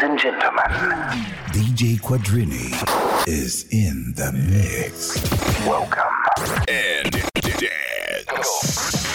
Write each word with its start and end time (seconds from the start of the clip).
Ladies 0.00 0.10
and 0.10 0.20
gentlemen, 0.20 0.64
DJ 1.50 1.98
Quadrini 1.98 2.70
is 3.26 3.66
in 3.72 4.12
the 4.14 4.30
mix. 4.32 5.18
Welcome. 5.66 6.02
And 6.68 7.10
dance. 7.10 9.08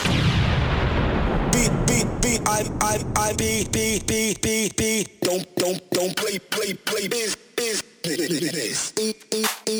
beat, 1.53 1.71
beat, 1.87 2.07
beat, 2.21 2.41
I, 2.45 2.69
I, 2.81 2.99
I, 3.15 3.33
beat, 3.37 3.71
beat, 3.71 4.05
beat, 4.07 4.41
beat, 4.41 4.75
beat. 4.75 5.21
Don't, 5.21 5.55
don't, 5.55 5.89
don't 5.91 6.17
play, 6.17 6.37
play, 6.39 6.73
play. 6.73 7.07
Biz, 7.07 7.37
biz, 7.55 7.81
biz. 8.03 8.91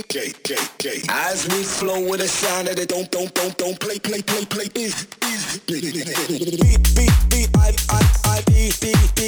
J, 0.09 0.31
J, 0.45 0.55
J. 0.79 1.01
As 1.09 1.45
we 1.49 1.63
flow 1.63 2.09
with 2.09 2.21
a 2.21 2.29
sound 2.29 2.67
that 2.67 2.79
it 2.79 2.87
don't, 2.87 3.11
don't, 3.11 3.33
don't, 3.33 3.57
don't 3.57 3.77
play, 3.77 3.99
play, 3.99 4.21
play, 4.21 4.45
play. 4.45 4.69
Biz, 4.73 5.07
biz. 5.19 5.59
Beat, 5.67 5.81
beat, 6.95 7.11
beat, 7.29 7.49
I, 7.57 7.75
I, 7.89 8.01
I, 8.25 8.41
beat, 8.47 8.79
beat, 8.79 8.93
beat, 8.93 9.15
beat, 9.15 9.22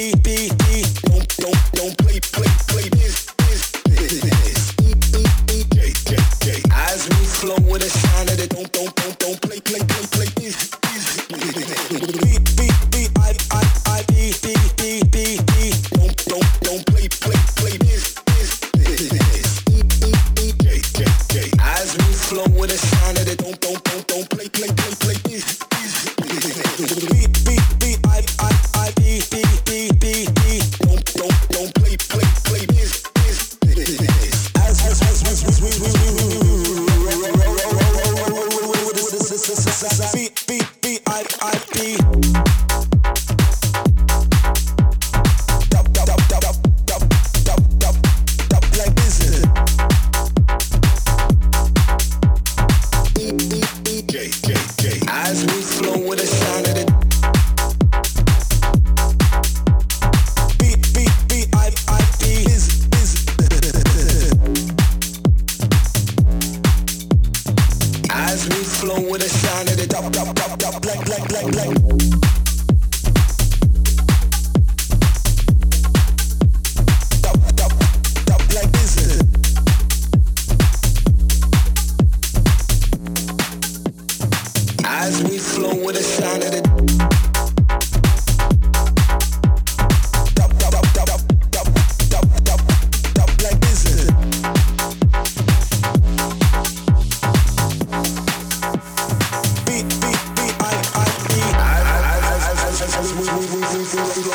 we, 103.94 104.26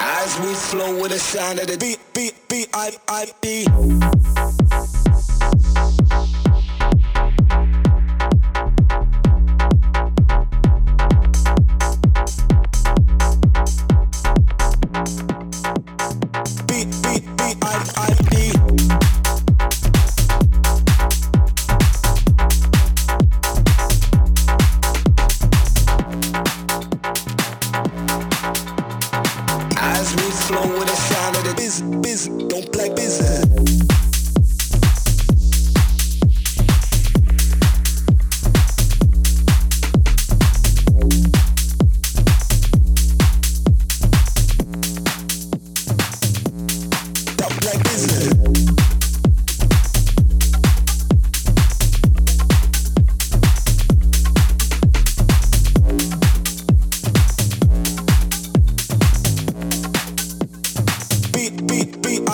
As 0.00 0.40
we 0.40 0.54
flow 0.54 1.02
with 1.02 1.10
the 1.10 1.18
sound 1.18 1.58
of 1.58 1.66
the 1.66 1.76
beat, 1.76 1.98
beat, 2.14 2.34
beat, 2.48 2.68
I, 2.72 2.96
I, 3.06 3.26
beat. 3.42 4.65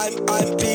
I'm, 0.02 0.18
I'm 0.28 0.71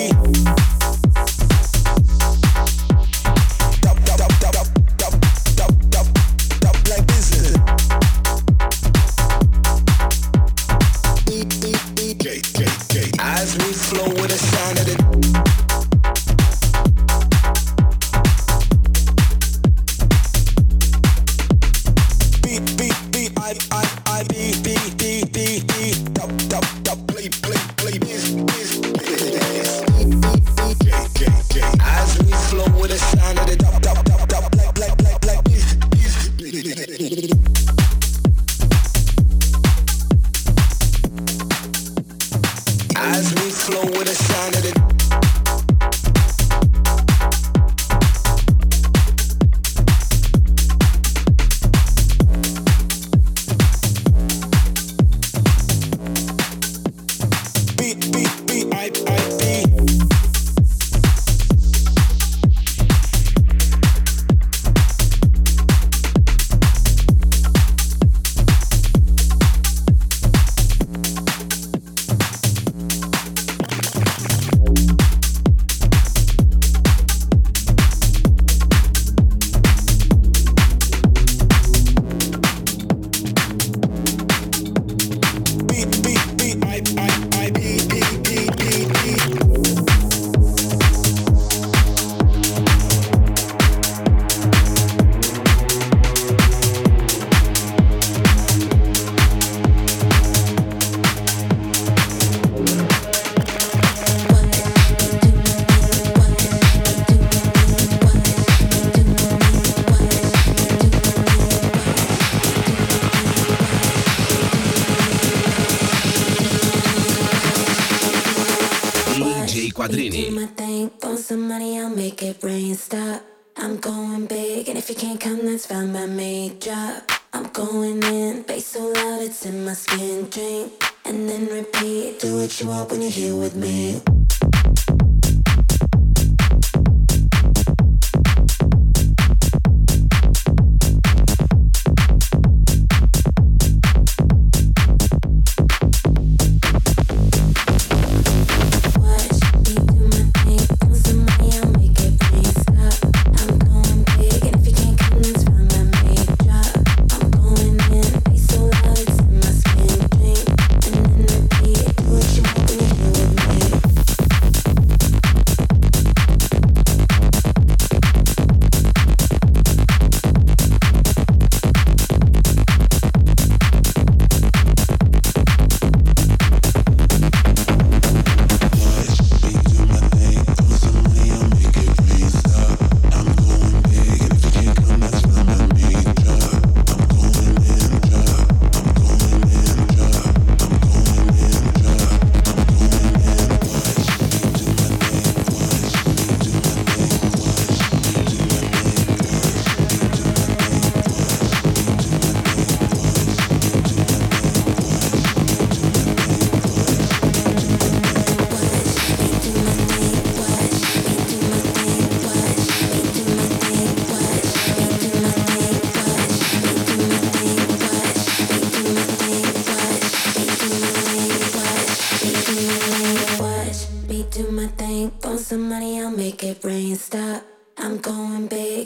Quadrini. 119.88 120.30
Do 120.30 120.32
my 120.32 120.46
thing, 120.48 120.90
phone 121.00 121.18
somebody, 121.18 121.80
I'll 121.80 121.90
make 121.90 122.22
it 122.22 122.44
rain 122.44 122.76
stop. 122.76 123.22
I'm 123.56 123.78
going 123.78 124.26
big, 124.26 124.68
and 124.68 124.78
if 124.78 124.90
you 124.90 124.96
can't 124.96 125.20
come, 125.20 125.46
that's 125.46 125.66
fine 125.66 125.94
by 125.94 126.06
me. 126.06 126.58
Drop. 126.60 127.10
I'm 127.34 127.48
going 127.54 128.04
in, 128.04 128.42
bass 128.44 128.66
so 128.66 128.82
loud 128.82 129.22
it's 129.22 129.46
in 129.46 129.64
my 129.64 129.74
skin. 129.74 130.30
Drink 130.30 130.74
and 131.06 131.30
then 131.30 131.48
repeat. 131.48 132.20
Do 132.20 132.38
what 132.38 132.60
you 132.60 132.68
want 132.68 132.92
when 132.92 133.02
you're 133.02 133.12
here 133.12 133.36
with 133.36 133.56
me. 133.56 134.02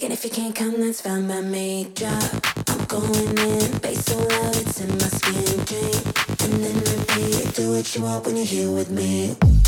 And 0.03 0.11
if 0.11 0.23
you 0.23 0.31
can't 0.31 0.55
come, 0.55 0.81
that's 0.81 1.01
fine 1.01 1.27
by 1.27 1.41
me. 1.41 1.91
Drop, 1.93 2.23
I'm 2.67 2.85
going 2.85 3.37
in. 3.37 3.77
Bass 3.77 4.05
so 4.05 4.17
loud, 4.17 4.55
it's 4.55 4.81
in 4.81 4.89
my 4.89 4.97
skin. 4.97 5.63
Drink, 5.65 6.41
and 6.41 6.63
then 6.63 6.75
repeat. 6.75 7.53
Do 7.55 7.71
what 7.71 7.95
you 7.95 8.01
want 8.01 8.25
when 8.25 8.35
you're 8.35 8.45
here 8.45 8.71
with 8.71 8.89
me. 8.89 9.60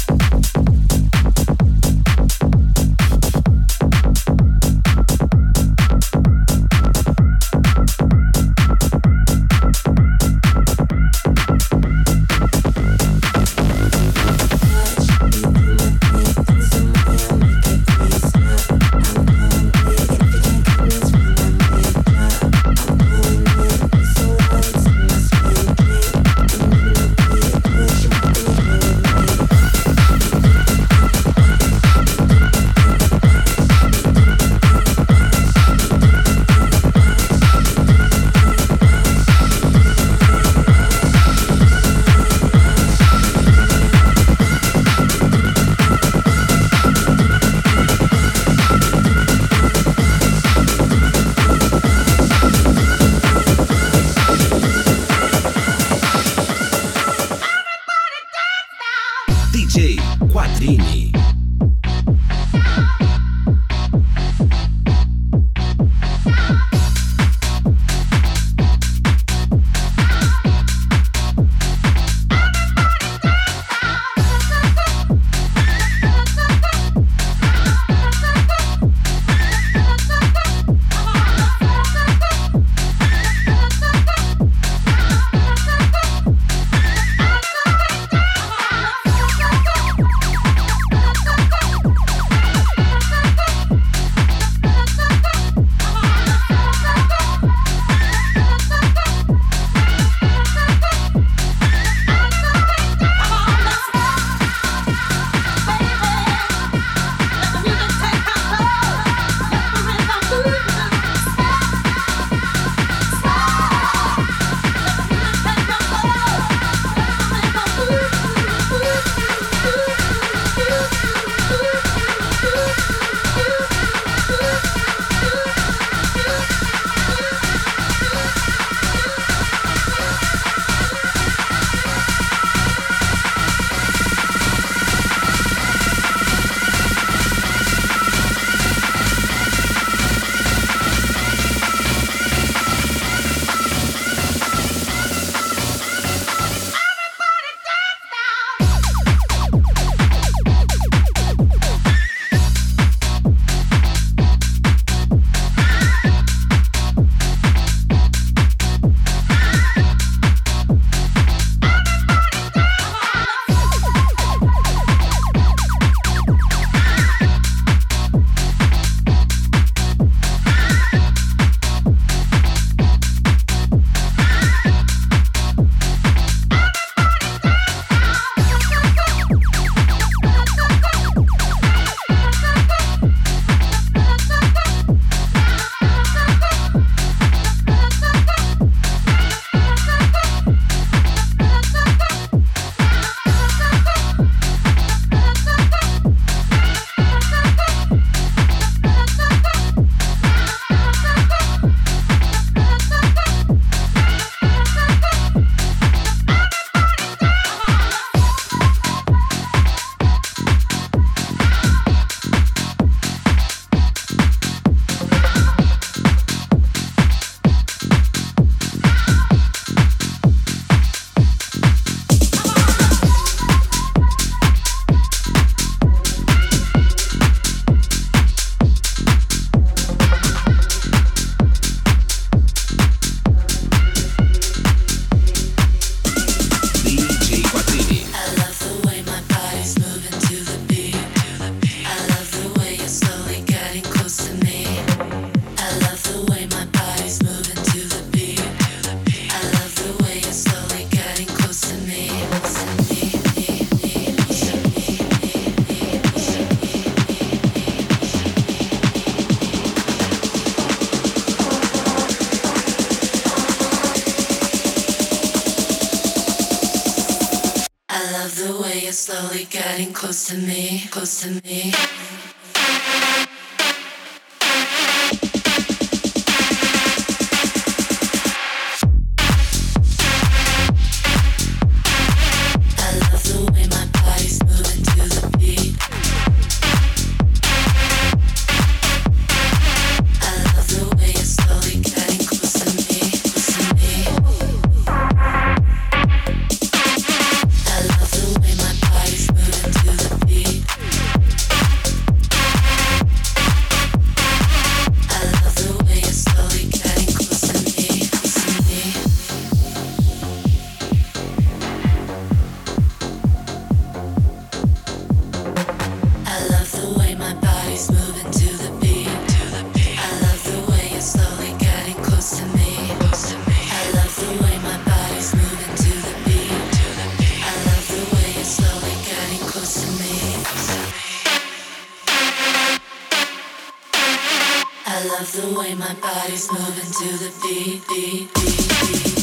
deep, 338.14 338.32
deep. 338.36 339.23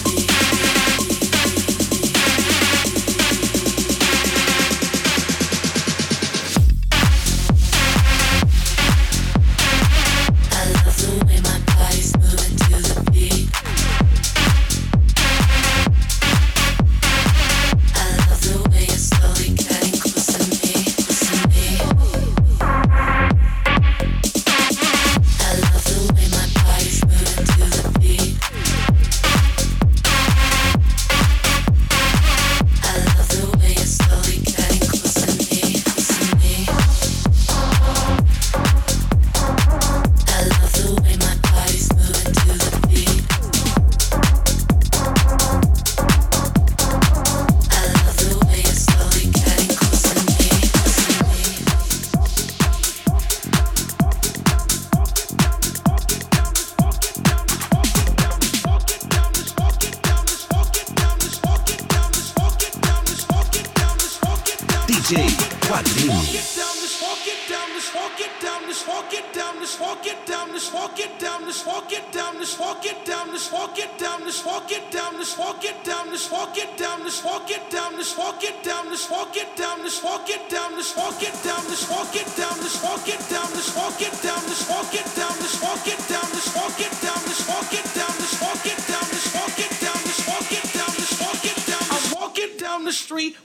DJ 65.11 65.50
Walk 65.71 65.87
it 65.87 66.47
down 66.55 66.75
this, 66.79 67.02
walk 67.02 67.26
it 67.26 67.49
down 67.49 67.69
this, 67.75 67.95
walk 67.95 68.21
it 68.21 68.40
down 68.40 68.67
this, 68.67 68.87
walk 68.87 69.12
it 69.12 69.35
down 69.35 69.59
this, 69.61 69.81
walk 69.81 70.07
it 70.07 71.19
down 71.19 71.45
this, 71.45 71.64
walk 71.67 71.93
it 71.93 72.12
down 72.12 72.38
this, 72.38 72.59
walk 72.59 72.85
it 72.87 73.05
down 73.05 73.31
this, 73.33 73.50
walk 73.52 73.76
it 73.76 73.99
down 73.99 74.25
this, 74.25 74.45
walk 74.45 74.71
it 74.71 74.93
down 74.93 75.17
this, 75.19 75.37
walk 75.40 75.64
it 75.64 75.83
down 75.85 76.09
this, 76.11 76.29
walk 76.31 76.59
it 76.59 76.76
down 76.76 77.02
this, 77.02 77.25
walk 77.25 77.50
it 77.50 77.71
down 77.71 77.97
this, 77.97 78.17
walk 78.17 78.43
it 78.45 78.62
down 78.62 78.88
this, 78.88 79.11
walk 79.12 79.37
it 79.37 79.52
down 79.52 79.81
this, 79.83 80.00
walk 80.00 80.29
it 80.29 80.49
down 80.49 80.71
this, 80.71 80.97
walk 80.97 81.19
it 81.19 81.21
down 81.21 81.21
this, 81.21 81.21
walk 81.21 81.21
it 81.21 81.40
down 81.43 81.64
this, 81.67 81.90
walk 81.90 82.17
it 82.17 82.37
down 82.37 82.61
this, 82.61 82.85
walk 82.85 83.09
it 83.09 83.19
down 83.29 83.50
walk 83.76 84.05
it 84.05 84.23
down 84.23 84.43
walk 84.69 84.95
it 84.95 85.07
down 85.17 85.35
walk 85.62 85.87
it 85.87 86.09
down 86.09 86.29
walk 86.57 86.81
it 86.81 87.00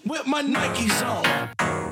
With 0.05 0.25
my 0.25 0.41
Nikes 0.41 1.01
on. 1.05 1.84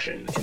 Destruction 0.00 0.39